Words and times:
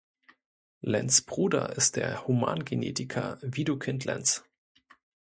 Lenz' 0.81 1.21
Bruder 1.21 1.75
ist 1.75 1.95
der 1.95 2.25
Humangenetiker 2.27 3.37
Widukind 3.43 4.03
Lenz. 4.05 4.43